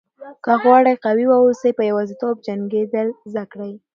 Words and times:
که 0.43 0.53
غواړئ 0.63 0.95
قوي 1.05 1.25
واوسئ 1.27 1.71
په 1.77 1.83
یوازیتوب 1.89 2.35
جنګېدل 2.47 3.07
زده 3.31 3.43
کړئ. 3.51 3.73